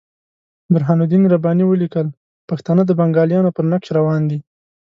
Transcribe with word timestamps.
برهان 0.73 0.99
الدین 1.03 1.23
رباني 1.33 1.63
ولیکل 1.67 2.07
پښتانه 2.49 2.81
د 2.85 2.91
بنګالیانو 2.99 3.55
پر 3.55 3.63
نقش 3.71 3.87
روان 3.97 4.21
دي. 4.29 4.39